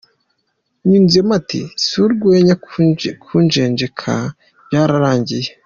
[0.89, 2.55] Yunzemo ati “Si urwenya,
[3.31, 4.13] kujenjeka
[4.65, 5.49] byararangiye.